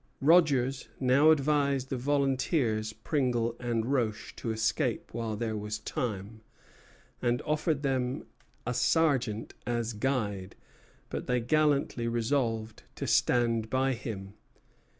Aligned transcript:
Rogers 0.21 0.87
now 0.99 1.29
advised 1.29 1.91
the 1.91 1.95
volunteers, 1.95 2.91
Pringle 2.91 3.55
and 3.59 3.85
Roche, 3.85 4.33
to 4.37 4.49
escape 4.49 5.13
while 5.13 5.35
there 5.35 5.55
was 5.55 5.77
time, 5.77 6.41
and 7.21 7.39
offered 7.43 7.83
them 7.83 8.25
a 8.65 8.73
sergeant 8.73 9.53
as 9.67 9.93
guide; 9.93 10.55
but 11.11 11.27
they 11.27 11.39
gallantly 11.39 12.07
resolved 12.07 12.81
to 12.95 13.05
stand 13.05 13.69
by 13.69 13.93
him. 13.93 14.33